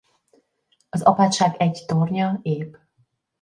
[0.89, 2.77] Az apátság egy tornya ép.